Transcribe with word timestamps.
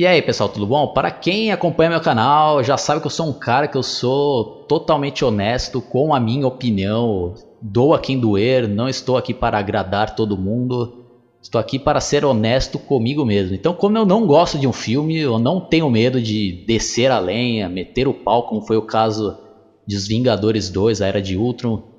E 0.00 0.06
aí 0.06 0.22
pessoal, 0.22 0.48
tudo 0.48 0.66
bom? 0.66 0.94
Para 0.94 1.10
quem 1.10 1.52
acompanha 1.52 1.90
meu 1.90 2.00
canal, 2.00 2.64
já 2.64 2.78
sabe 2.78 3.02
que 3.02 3.06
eu 3.06 3.10
sou 3.10 3.28
um 3.28 3.34
cara 3.34 3.68
que 3.68 3.76
eu 3.76 3.82
sou 3.82 4.64
totalmente 4.66 5.22
honesto 5.22 5.78
com 5.78 6.14
a 6.14 6.18
minha 6.18 6.46
opinião. 6.46 7.34
Dou 7.60 7.92
a 7.92 7.98
quem 7.98 8.18
doer, 8.18 8.66
não 8.66 8.88
estou 8.88 9.18
aqui 9.18 9.34
para 9.34 9.58
agradar 9.58 10.14
todo 10.14 10.38
mundo. 10.38 11.04
Estou 11.42 11.60
aqui 11.60 11.78
para 11.78 12.00
ser 12.00 12.24
honesto 12.24 12.78
comigo 12.78 13.26
mesmo. 13.26 13.54
Então, 13.54 13.74
como 13.74 13.98
eu 13.98 14.06
não 14.06 14.26
gosto 14.26 14.58
de 14.58 14.66
um 14.66 14.72
filme, 14.72 15.18
eu 15.18 15.38
não 15.38 15.60
tenho 15.60 15.90
medo 15.90 16.18
de 16.18 16.64
descer 16.66 17.10
a 17.10 17.18
lenha, 17.18 17.68
meter 17.68 18.08
o 18.08 18.14
pau, 18.14 18.44
como 18.44 18.62
foi 18.62 18.78
o 18.78 18.86
caso 18.86 19.36
de 19.86 19.96
Os 19.96 20.08
Vingadores 20.08 20.70
2, 20.70 21.02
a 21.02 21.08
Era 21.08 21.20
de 21.20 21.36
Ultron 21.36 21.89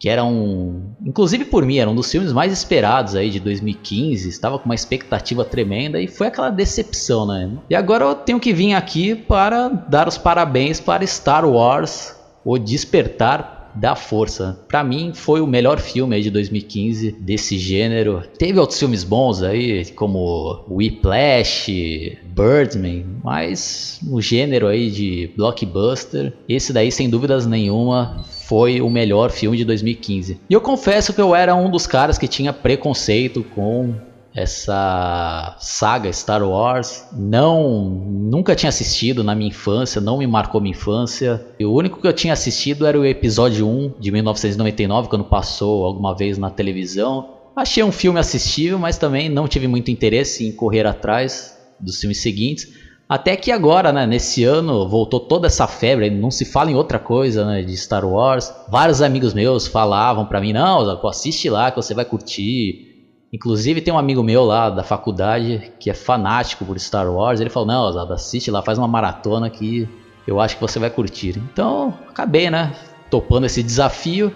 que 0.00 0.08
era 0.08 0.24
um, 0.24 0.94
inclusive 1.04 1.44
por 1.44 1.62
mim, 1.66 1.76
era 1.76 1.90
um 1.90 1.94
dos 1.94 2.10
filmes 2.10 2.32
mais 2.32 2.50
esperados 2.50 3.14
aí 3.14 3.28
de 3.28 3.38
2015, 3.38 4.30
estava 4.30 4.58
com 4.58 4.64
uma 4.64 4.74
expectativa 4.74 5.44
tremenda 5.44 6.00
e 6.00 6.08
foi 6.08 6.28
aquela 6.28 6.48
decepção, 6.48 7.26
né? 7.26 7.50
E 7.68 7.74
agora 7.74 8.06
eu 8.06 8.14
tenho 8.14 8.40
que 8.40 8.50
vir 8.50 8.72
aqui 8.72 9.14
para 9.14 9.68
dar 9.68 10.08
os 10.08 10.16
parabéns 10.16 10.80
para 10.80 11.06
Star 11.06 11.46
Wars, 11.46 12.16
o 12.42 12.56
Despertar 12.56 13.70
da 13.74 13.94
Força. 13.94 14.58
Para 14.66 14.82
mim 14.82 15.12
foi 15.14 15.42
o 15.42 15.46
melhor 15.46 15.78
filme 15.78 16.16
aí 16.16 16.22
de 16.22 16.30
2015 16.30 17.12
desse 17.12 17.58
gênero. 17.58 18.22
Teve 18.38 18.58
outros 18.58 18.78
filmes 18.78 19.04
bons 19.04 19.42
aí, 19.42 19.84
como 19.92 20.64
Whiplash, 20.68 22.16
Birdman, 22.24 23.04
mas 23.22 24.00
no 24.02 24.20
gênero 24.20 24.66
aí 24.66 24.90
de 24.90 25.30
blockbuster, 25.36 26.32
esse 26.48 26.72
daí 26.72 26.90
sem 26.90 27.08
dúvidas 27.08 27.46
nenhuma 27.46 28.24
foi 28.50 28.80
o 28.80 28.90
melhor 28.90 29.30
filme 29.30 29.56
de 29.56 29.64
2015. 29.64 30.40
E 30.50 30.52
eu 30.52 30.60
confesso 30.60 31.12
que 31.12 31.20
eu 31.20 31.36
era 31.36 31.54
um 31.54 31.70
dos 31.70 31.86
caras 31.86 32.18
que 32.18 32.26
tinha 32.26 32.52
preconceito 32.52 33.44
com 33.44 33.94
essa 34.34 35.56
saga 35.60 36.12
Star 36.12 36.42
Wars. 36.42 37.06
Não, 37.12 37.88
nunca 37.88 38.56
tinha 38.56 38.68
assistido 38.68 39.22
na 39.22 39.36
minha 39.36 39.50
infância, 39.50 40.00
não 40.00 40.18
me 40.18 40.26
marcou 40.26 40.60
minha 40.60 40.72
infância. 40.72 41.40
E 41.60 41.64
o 41.64 41.72
único 41.72 42.00
que 42.00 42.08
eu 42.08 42.12
tinha 42.12 42.32
assistido 42.32 42.84
era 42.88 42.98
o 42.98 43.06
episódio 43.06 43.68
1 43.68 43.94
de 44.00 44.10
1999, 44.10 45.08
quando 45.08 45.24
passou 45.26 45.84
alguma 45.84 46.16
vez 46.16 46.36
na 46.36 46.50
televisão. 46.50 47.28
Achei 47.54 47.84
um 47.84 47.92
filme 47.92 48.18
assistível, 48.18 48.80
mas 48.80 48.98
também 48.98 49.28
não 49.28 49.46
tive 49.46 49.68
muito 49.68 49.92
interesse 49.92 50.44
em 50.44 50.50
correr 50.50 50.88
atrás 50.88 51.56
dos 51.78 52.00
filmes 52.00 52.20
seguintes. 52.20 52.89
Até 53.10 53.34
que 53.34 53.50
agora, 53.50 53.92
né, 53.92 54.06
nesse 54.06 54.44
ano, 54.44 54.88
voltou 54.88 55.18
toda 55.18 55.48
essa 55.48 55.66
febre, 55.66 56.08
não 56.10 56.30
se 56.30 56.44
fala 56.44 56.70
em 56.70 56.76
outra 56.76 56.96
coisa, 56.96 57.44
né, 57.44 57.60
de 57.60 57.76
Star 57.76 58.06
Wars. 58.06 58.54
Vários 58.68 59.02
amigos 59.02 59.34
meus 59.34 59.66
falavam 59.66 60.24
para 60.24 60.40
mim, 60.40 60.52
não, 60.52 60.88
assiste 61.08 61.50
lá 61.50 61.72
que 61.72 61.76
você 61.76 61.92
vai 61.92 62.04
curtir. 62.04 62.86
Inclusive 63.32 63.80
tem 63.80 63.92
um 63.92 63.98
amigo 63.98 64.22
meu 64.22 64.44
lá 64.44 64.70
da 64.70 64.84
faculdade 64.84 65.72
que 65.80 65.90
é 65.90 65.94
fanático 65.94 66.64
por 66.64 66.78
Star 66.78 67.12
Wars. 67.12 67.40
Ele 67.40 67.50
falou: 67.50 67.66
Não, 67.66 67.82
Osado, 67.82 68.12
assiste 68.12 68.48
lá, 68.48 68.62
faz 68.62 68.78
uma 68.78 68.86
maratona 68.86 69.50
que 69.50 69.88
eu 70.24 70.40
acho 70.40 70.54
que 70.54 70.60
você 70.60 70.78
vai 70.78 70.88
curtir. 70.88 71.36
Então 71.52 71.92
acabei, 72.08 72.48
né? 72.48 72.72
Topando 73.10 73.46
esse 73.46 73.60
desafio 73.60 74.32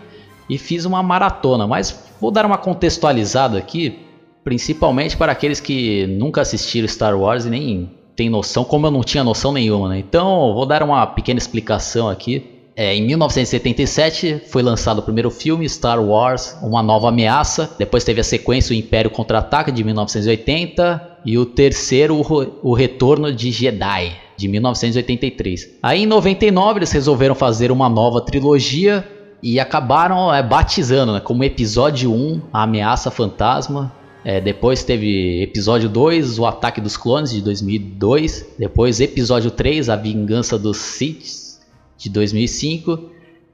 e 0.51 0.59
fiz 0.59 0.85
uma 0.85 1.01
maratona. 1.01 1.65
Mas 1.65 2.13
vou 2.21 2.33
dar 2.33 2.45
uma 2.45 2.59
contextualizada 2.59 3.57
aqui, 3.57 4.01
principalmente 4.43 5.17
para 5.17 5.31
aqueles 5.31 5.61
que 5.61 6.09
nunca 6.09 6.41
assistiram 6.41 6.89
Star 6.89 7.17
Wars 7.17 7.45
e 7.45 7.51
nem 7.51 8.04
tem 8.17 8.31
noção, 8.31 8.65
como 8.65 8.87
eu 8.87 8.91
não 8.91 9.03
tinha 9.03 9.25
noção 9.25 9.53
nenhuma, 9.53 9.89
né? 9.89 9.99
Então 9.99 10.55
vou 10.55 10.67
dar 10.67 10.83
uma 10.83 11.07
pequena 11.07 11.39
explicação 11.39 12.09
aqui. 12.09 12.55
É, 12.77 12.95
em 12.95 13.07
1977 13.07 14.43
foi 14.49 14.63
lançado 14.63 14.99
o 14.99 15.03
primeiro 15.03 15.31
filme, 15.31 15.69
Star 15.69 16.03
Wars, 16.03 16.57
Uma 16.61 16.83
Nova 16.83 17.09
Ameaça. 17.09 17.71
Depois 17.79 18.03
teve 18.03 18.21
a 18.21 18.25
sequência 18.25 18.73
O 18.73 18.77
Império 18.77 19.11
Contra-Ataca, 19.11 19.71
de 19.71 19.85
1980. 19.85 21.19
E 21.25 21.39
o 21.39 21.47
terceiro, 21.47 22.21
O 22.63 22.75
Retorno 22.75 23.33
de 23.33 23.51
Jedi, 23.51 24.17
de 24.37 24.49
1983. 24.49 25.79
Aí 25.83 26.03
em 26.03 26.07
99 26.07 26.81
eles 26.81 26.93
resolveram 26.93 27.35
fazer 27.35 27.71
uma 27.71 27.89
nova 27.89 28.21
trilogia 28.21 29.09
e 29.43 29.61
acabaram 29.61 30.35
é, 30.35 30.43
batizando 30.43 31.13
né, 31.13 31.21
como 31.21 31.45
Episódio 31.45 32.13
1, 32.13 32.43
A 32.53 32.63
Ameaça 32.63 33.11
Fantasma. 33.11 33.93
É, 34.25 34.41
depois 34.41 34.83
teve 34.83 35.43
episódio 35.43 35.87
2, 35.87 36.39
O 36.39 36.47
Ataque 36.47 36.81
dos 36.81 36.97
Clones, 36.97 37.31
de 37.31 37.43
2002. 37.43 38.55
Depois 38.59 38.99
episódio 38.99 39.51
3, 39.51 39.91
A 39.91 39.97
Vingança 39.97 40.59
dos 40.59 40.79
Sith, 40.79 41.61
de 41.99 42.09
2005. 42.09 43.11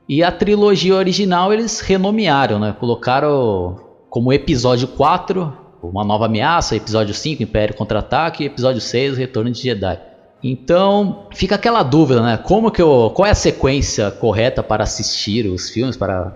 E 0.09 0.23
a 0.23 0.31
trilogia 0.31 0.95
original 0.95 1.53
eles 1.53 1.81
renomearam, 1.81 2.61
né? 2.61 2.75
Colocaram 2.79 3.81
como 4.09 4.33
episódio 4.33 4.87
4, 4.87 5.53
Uma 5.83 6.05
Nova 6.05 6.27
Ameaça, 6.27 6.77
episódio 6.77 7.15
5, 7.15 7.43
Império 7.43 7.75
Contra-Ataque, 7.75 8.45
episódio 8.45 8.81
6, 8.81 9.19
Retorno 9.19 9.51
de 9.51 9.61
Jedi. 9.63 9.99
Então, 10.43 11.27
fica 11.35 11.57
aquela 11.57 11.83
dúvida, 11.83 12.23
né? 12.23 12.37
Como 12.37 12.71
que 12.71 12.81
eu, 12.81 13.13
qual 13.15 13.27
é 13.27 13.31
a 13.31 13.35
sequência 13.35 14.11
correta 14.11 14.63
para 14.63 14.85
assistir 14.85 15.47
os 15.47 15.69
filmes, 15.69 15.97
para, 15.97 16.33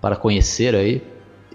para 0.00 0.16
conhecer 0.16 0.74
aí? 0.74 1.02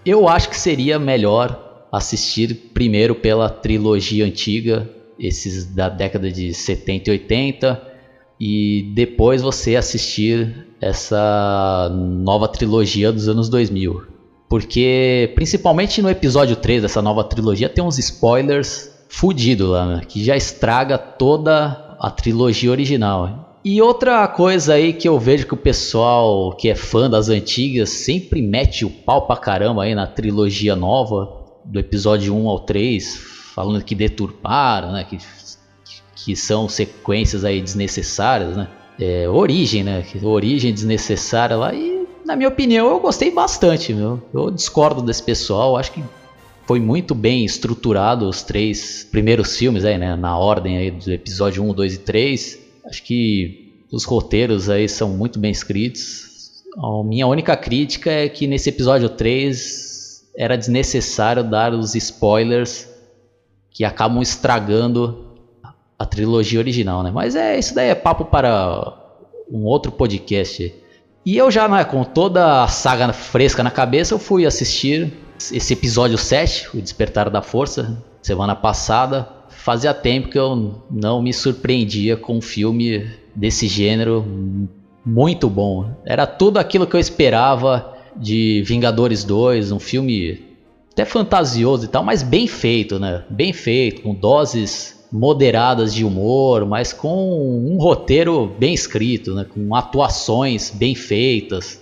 Eu 0.06 0.28
acho 0.28 0.50
que 0.50 0.58
seria 0.58 0.98
melhor 0.98 1.71
assistir 1.92 2.72
primeiro 2.74 3.14
pela 3.14 3.50
trilogia 3.50 4.26
antiga, 4.26 4.90
esses 5.20 5.66
da 5.66 5.90
década 5.90 6.32
de 6.32 6.54
70 6.54 7.10
e 7.10 7.12
80, 7.12 7.82
e 8.40 8.92
depois 8.96 9.42
você 9.42 9.76
assistir 9.76 10.68
essa 10.80 11.92
nova 11.94 12.48
trilogia 12.48 13.12
dos 13.12 13.28
anos 13.28 13.50
2000. 13.50 14.04
Porque, 14.50 15.32
principalmente 15.36 16.02
no 16.02 16.10
episódio 16.10 16.56
3 16.56 16.82
dessa 16.82 17.02
nova 17.02 17.24
trilogia, 17.24 17.70
tem 17.70 17.84
uns 17.84 18.00
spoilers 18.00 18.92
fudidos 19.08 19.70
lá, 19.70 19.86
né? 19.86 20.02
que 20.08 20.24
já 20.24 20.36
estraga 20.36 20.98
toda 20.98 21.96
a 22.00 22.10
trilogia 22.10 22.72
original. 22.72 23.60
E 23.64 23.80
outra 23.80 24.28
coisa 24.28 24.74
aí 24.74 24.92
que 24.92 25.08
eu 25.08 25.20
vejo 25.20 25.46
que 25.46 25.54
o 25.54 25.58
pessoal 25.58 26.52
que 26.54 26.68
é 26.68 26.76
fã 26.76 27.08
das 27.08 27.30
antigas 27.30 27.90
sempre 27.90 28.42
mete 28.42 28.84
o 28.84 28.90
pau 28.90 29.28
pra 29.28 29.38
caramba 29.38 29.84
aí 29.84 29.94
na 29.94 30.08
trilogia 30.08 30.76
nova, 30.76 31.41
do 31.66 31.80
episódio 31.80 32.36
1 32.36 32.48
ao 32.48 32.60
3, 32.60 33.18
falando 33.56 33.84
que 33.84 33.96
deturparam, 33.96 34.92
né? 34.94 35.04
Que 35.04 35.18
que 36.24 36.36
são 36.36 36.70
sequências 36.70 37.44
aí 37.44 37.62
desnecessárias, 37.62 38.56
né? 38.56 38.68
É, 39.00 39.28
origem, 39.28 39.84
né? 39.84 40.06
Origem 40.22 40.74
desnecessária 40.74 41.56
lá 41.56 41.74
e 41.74 42.06
na 42.26 42.36
minha 42.36 42.50
opinião 42.50 42.88
eu 42.88 43.00
gostei 43.00 43.32
bastante, 43.32 43.94
meu. 43.94 44.22
Eu 44.34 44.52
discordo 44.52 45.02
desse 45.02 45.24
pessoal, 45.24 45.76
acho 45.78 45.92
que 45.92 46.04
foi 46.68 46.80
muito 46.80 47.16
bem 47.16 47.44
estruturado 47.44 48.30
os 48.30 48.44
três 48.44 49.08
primeiros 49.10 49.58
filmes 49.58 49.84
aí, 49.84 49.98
né? 49.98 50.16
Na 50.16 50.38
ordem 50.38 50.78
aí 50.78 50.92
do 50.92 51.12
episódio 51.12 51.64
1, 51.64 51.74
2 51.74 51.94
e 51.96 51.98
3. 51.98 52.60
Acho 52.86 53.04
que 53.04 53.86
os 53.92 54.04
roteiros 54.06 54.70
aí 54.70 54.88
são 54.88 55.10
muito 55.10 55.40
bem 55.40 55.52
escritos. 55.52 56.30
A 56.78 57.04
minha 57.04 57.26
única 57.28 57.58
crítica 57.58 58.12
é 58.12 58.30
que 58.30 58.46
nesse 58.48 58.70
episódio 58.70 59.10
3 59.10 59.92
era 60.42 60.58
desnecessário 60.58 61.44
dar 61.44 61.72
os 61.72 61.94
spoilers 61.94 62.90
que 63.70 63.86
acabam 63.86 64.24
estragando 64.24 65.38
a 66.00 66.04
trilogia 66.04 66.60
original, 66.60 67.04
né? 67.04 67.12
Mas 67.12 67.36
é 67.36 67.60
isso 67.60 67.76
daí 67.76 67.90
é 67.90 67.94
papo 67.96 68.26
para 68.26 68.92
um 69.52 69.66
outro 69.66 69.92
podcast. 69.92 70.74
E 71.24 71.38
eu 71.38 71.52
já, 71.52 71.68
né, 71.68 71.84
com 71.84 72.04
toda 72.04 72.64
a 72.64 72.68
saga 72.68 73.14
fresca 73.14 73.62
na 73.62 73.70
cabeça, 73.70 74.16
eu 74.16 74.18
fui 74.18 74.44
assistir 74.44 75.14
esse 75.52 75.74
episódio 75.74 76.18
7, 76.18 76.76
O 76.76 76.82
Despertar 76.82 77.30
da 77.30 77.44
Força, 77.44 78.04
semana 78.24 78.56
passada. 78.56 79.30
Fazia 79.48 79.94
tempo 79.94 80.30
que 80.30 80.40
eu 80.40 80.82
não 80.90 81.22
me 81.22 81.32
surpreendia 81.32 82.18
com 82.18 82.38
um 82.38 82.42
filme 82.42 83.08
desse 83.36 83.68
gênero 83.68 84.26
muito 85.06 85.48
bom. 85.48 85.94
Era 86.04 86.26
tudo 86.26 86.58
aquilo 86.58 86.88
que 86.88 86.96
eu 86.96 87.00
esperava 87.00 88.01
de 88.16 88.64
Vingadores 88.66 89.24
2, 89.24 89.72
um 89.72 89.80
filme 89.80 90.52
até 90.92 91.06
fantasioso 91.06 91.86
e 91.86 91.88
tal, 91.88 92.04
mas 92.04 92.22
bem 92.22 92.48
feito, 92.48 93.00
né? 93.00 93.24
Bem 93.30 93.54
feito, 93.54 94.02
com 94.02 94.14
doses 94.14 95.02
moderadas 95.12 95.94
de 95.94 96.06
humor, 96.06 96.66
mas 96.66 96.94
com 96.94 97.68
um 97.68 97.78
roteiro 97.78 98.56
bem 98.58 98.74
escrito, 98.74 99.34
né? 99.36 99.46
com 99.46 99.76
atuações 99.76 100.72
bem 100.72 100.96
feitas. 100.96 101.82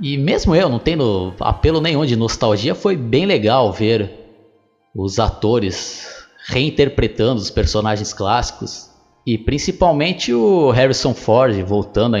E 0.00 0.16
mesmo 0.16 0.54
eu, 0.54 0.68
não 0.68 0.78
tendo 0.78 1.34
apelo 1.40 1.80
nenhum 1.80 2.06
de 2.06 2.14
nostalgia, 2.14 2.74
foi 2.74 2.96
bem 2.96 3.26
legal 3.26 3.72
ver 3.72 4.10
os 4.94 5.18
atores 5.18 6.06
reinterpretando 6.46 7.40
os 7.40 7.50
personagens 7.50 8.12
clássicos. 8.12 8.90
E 9.26 9.36
principalmente 9.36 10.32
o 10.32 10.70
Harrison 10.70 11.12
Ford 11.12 11.60
voltando 11.62 12.16
a, 12.16 12.20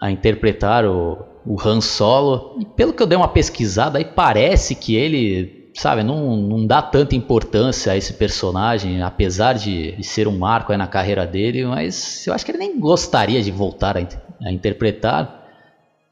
a 0.00 0.10
interpretar 0.10 0.84
o, 0.84 1.16
o 1.46 1.56
Han 1.60 1.80
Solo. 1.80 2.56
E 2.60 2.64
pelo 2.64 2.92
que 2.92 3.02
eu 3.02 3.06
dei 3.06 3.16
uma 3.16 3.28
pesquisada, 3.28 3.98
aí 3.98 4.04
parece 4.04 4.74
que 4.74 4.96
ele 4.96 5.70
sabe, 5.74 6.02
não, 6.02 6.36
não 6.36 6.66
dá 6.66 6.80
tanta 6.80 7.14
importância 7.14 7.92
a 7.92 7.96
esse 7.96 8.14
personagem, 8.14 9.02
apesar 9.02 9.52
de, 9.52 9.92
de 9.92 10.02
ser 10.02 10.26
um 10.26 10.38
marco 10.38 10.74
na 10.74 10.86
carreira 10.86 11.26
dele, 11.26 11.66
mas 11.66 12.26
eu 12.26 12.32
acho 12.32 12.44
que 12.46 12.50
ele 12.50 12.58
nem 12.58 12.80
gostaria 12.80 13.42
de 13.42 13.50
voltar 13.50 13.96
a, 13.96 14.00
a 14.42 14.50
interpretar. 14.50 15.44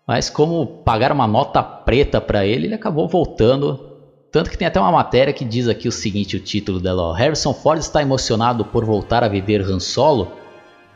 Mas 0.06 0.28
como 0.28 0.66
pagaram 0.84 1.14
uma 1.14 1.26
nota 1.26 1.62
preta 1.62 2.20
para 2.20 2.44
ele, 2.44 2.66
ele 2.66 2.75
acabou 2.75 3.08
voltando 3.08 3.94
Tanto 4.34 4.50
que 4.50 4.58
tem 4.58 4.66
até 4.66 4.81
uma 4.81 4.90
matéria 4.90 5.32
que 5.32 5.44
diz 5.44 5.69
aqui 5.69 5.86
o 5.86 5.92
seguinte, 5.92 6.36
o 6.36 6.40
título 6.40 6.81
dela, 6.81 7.02
ó, 7.02 7.12
Harrison 7.12 7.54
Ford 7.54 7.78
está 7.78 8.02
emocionado 8.02 8.64
por 8.64 8.84
voltar 8.84 9.22
a 9.22 9.28
viver 9.28 9.60
Han 9.60 9.78
Solo? 9.78 10.26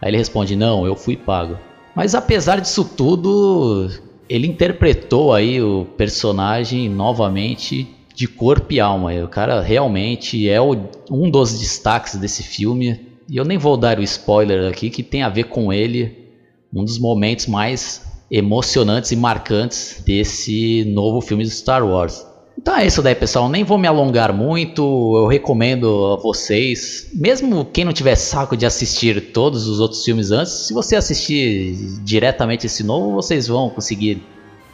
Aí 0.02 0.11
ele 0.11 0.17
responde, 0.17 0.56
não, 0.56 0.85
eu 0.85 0.96
fui 0.96 1.17
pago. 1.17 1.56
Mas 1.94 2.17
apesar 2.17 2.61
disso 2.61 2.85
tudo, 2.85 3.88
ele 4.28 4.46
interpretou 4.46 5.32
aí 5.32 5.62
o 5.62 5.86
personagem 5.96 6.88
novamente 6.88 7.88
de 8.14 8.26
corpo 8.26 8.72
e 8.72 8.80
alma. 8.80 9.12
O 9.22 9.28
cara 9.28 9.60
realmente 9.60 10.48
é 10.48 10.60
o, 10.60 10.76
um 11.10 11.30
dos 11.30 11.58
destaques 11.58 12.16
desse 12.16 12.42
filme. 12.42 13.00
E 13.28 13.36
eu 13.36 13.44
nem 13.44 13.56
vou 13.56 13.76
dar 13.76 13.98
o 13.98 14.02
spoiler 14.02 14.70
aqui, 14.70 14.90
que 14.90 15.02
tem 15.02 15.22
a 15.22 15.28
ver 15.28 15.44
com 15.44 15.72
ele, 15.72 16.28
um 16.75 16.84
dos 16.84 16.98
momentos 16.98 17.46
mais 17.46 18.02
emocionantes 18.30 19.12
e 19.12 19.16
marcantes 19.16 20.02
desse 20.04 20.84
novo 20.84 21.20
filme 21.20 21.44
de 21.44 21.50
Star 21.50 21.86
Wars. 21.86 22.26
Então 22.69 22.79
é 22.79 22.87
isso 22.87 23.00
daí, 23.00 23.15
pessoal. 23.15 23.49
Nem 23.49 23.65
vou 23.65 23.79
me 23.79 23.88
alongar 23.88 24.31
muito. 24.31 24.82
Eu 25.17 25.26
recomendo 25.26 26.12
a 26.12 26.17
vocês, 26.17 27.09
mesmo 27.15 27.65
quem 27.65 27.82
não 27.82 27.94
tiver 27.94 28.15
saco 28.15 28.55
de 28.55 28.67
assistir 28.67 29.32
todos 29.32 29.67
os 29.67 29.81
outros 29.81 30.05
filmes 30.05 30.31
antes, 30.31 30.53
se 30.53 30.75
você 30.75 30.94
assistir 30.94 31.75
diretamente 32.05 32.67
esse 32.67 32.85
novo, 32.85 33.12
vocês 33.12 33.49
vão 33.49 33.70
conseguir 33.70 34.23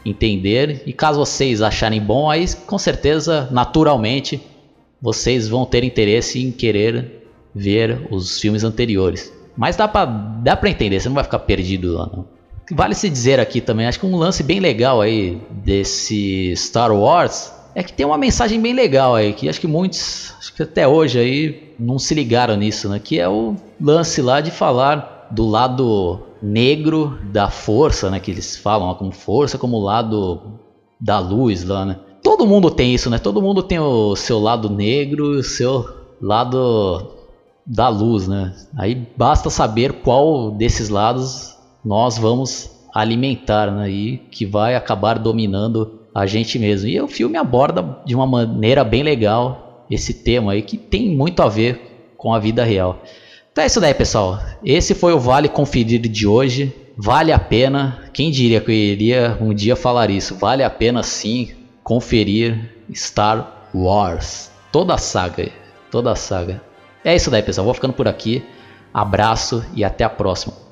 entender. 0.04 0.82
E 0.84 0.92
caso 0.92 1.20
vocês 1.20 1.62
acharem 1.62 2.00
bom, 2.00 2.28
aí 2.28 2.44
com 2.66 2.76
certeza, 2.78 3.48
naturalmente, 3.52 4.42
vocês 5.00 5.46
vão 5.46 5.64
ter 5.64 5.84
interesse 5.84 6.42
em 6.42 6.50
querer 6.50 7.28
ver 7.54 8.08
os 8.10 8.40
filmes 8.40 8.64
anteriores. 8.64 9.32
Mas 9.56 9.76
dá 9.76 9.86
pra, 9.86 10.04
dá 10.04 10.56
pra 10.56 10.68
entender, 10.68 10.98
você 10.98 11.08
não 11.08 11.14
vai 11.14 11.22
ficar 11.22 11.38
perdido 11.38 11.92
lá 11.92 12.10
não. 12.12 12.26
Vale 12.72 12.96
se 12.96 13.08
dizer 13.08 13.38
aqui 13.38 13.60
também, 13.60 13.86
acho 13.86 14.00
que 14.00 14.06
um 14.06 14.16
lance 14.16 14.42
bem 14.42 14.58
legal 14.58 15.00
aí 15.00 15.40
desse 15.64 16.52
Star 16.56 16.92
Wars 16.92 17.53
é 17.74 17.82
que 17.82 17.92
tem 17.92 18.06
uma 18.06 18.16
mensagem 18.16 18.60
bem 18.60 18.72
legal 18.72 19.14
aí, 19.14 19.32
que 19.32 19.48
acho 19.48 19.60
que 19.60 19.66
muitos, 19.66 20.32
acho 20.38 20.54
que 20.54 20.62
até 20.62 20.86
hoje 20.86 21.18
aí, 21.18 21.74
não 21.78 21.98
se 21.98 22.14
ligaram 22.14 22.56
nisso, 22.56 22.88
né? 22.88 23.00
Que 23.00 23.18
é 23.18 23.28
o 23.28 23.56
lance 23.80 24.22
lá 24.22 24.40
de 24.40 24.50
falar 24.50 25.28
do 25.30 25.46
lado 25.46 26.20
negro 26.40 27.18
da 27.32 27.50
força, 27.50 28.10
né? 28.10 28.20
Que 28.20 28.30
eles 28.30 28.56
falam 28.56 28.94
como 28.94 29.10
força, 29.10 29.58
como 29.58 29.80
lado 29.80 30.60
da 31.00 31.18
luz 31.18 31.64
lá, 31.64 31.84
né? 31.84 31.98
Todo 32.22 32.46
mundo 32.46 32.70
tem 32.70 32.94
isso, 32.94 33.10
né? 33.10 33.18
Todo 33.18 33.42
mundo 33.42 33.62
tem 33.62 33.78
o 33.78 34.14
seu 34.14 34.38
lado 34.38 34.70
negro 34.70 35.34
e 35.34 35.38
o 35.38 35.42
seu 35.42 35.86
lado 36.20 37.10
da 37.66 37.88
luz, 37.88 38.28
né? 38.28 38.54
Aí 38.78 38.94
basta 39.16 39.50
saber 39.50 39.94
qual 39.94 40.50
desses 40.50 40.88
lados 40.88 41.56
nós 41.84 42.16
vamos 42.16 42.70
alimentar, 42.94 43.70
né? 43.72 43.90
E 43.90 44.18
que 44.18 44.46
vai 44.46 44.76
acabar 44.76 45.18
dominando 45.18 46.03
a 46.14 46.26
gente 46.26 46.58
mesmo. 46.58 46.88
E 46.88 47.00
o 47.00 47.08
filme 47.08 47.36
aborda 47.36 47.98
de 48.06 48.14
uma 48.14 48.26
maneira 48.26 48.84
bem 48.84 49.02
legal 49.02 49.84
esse 49.90 50.14
tema 50.14 50.52
aí 50.52 50.62
que 50.62 50.76
tem 50.76 51.08
muito 51.08 51.42
a 51.42 51.48
ver 51.48 52.14
com 52.16 52.32
a 52.32 52.38
vida 52.38 52.64
real. 52.64 53.02
Então 53.52 53.62
é 53.62 53.66
isso 53.66 53.80
daí, 53.80 53.94
pessoal. 53.94 54.40
Esse 54.64 54.94
foi 54.94 55.12
o 55.12 55.18
Vale 55.18 55.48
Conferir 55.48 56.00
de 56.00 56.26
hoje. 56.26 56.74
Vale 56.96 57.32
a 57.32 57.38
pena. 57.38 58.10
Quem 58.12 58.30
diria 58.30 58.60
que 58.60 58.70
eu 58.70 58.74
iria 58.74 59.38
um 59.40 59.52
dia 59.52 59.76
falar 59.76 60.10
isso? 60.10 60.36
Vale 60.36 60.62
a 60.62 60.70
pena 60.70 61.02
sim 61.02 61.50
conferir 61.82 62.70
Star 62.92 63.68
Wars. 63.74 64.50
Toda 64.72 64.94
a 64.94 64.98
saga. 64.98 65.50
Toda 65.90 66.12
a 66.12 66.16
saga. 66.16 66.62
É 67.04 67.14
isso 67.14 67.30
daí, 67.30 67.42
pessoal. 67.42 67.64
Vou 67.64 67.74
ficando 67.74 67.94
por 67.94 68.08
aqui. 68.08 68.42
Abraço 68.92 69.64
e 69.74 69.84
até 69.84 70.04
a 70.04 70.10
próxima. 70.10 70.63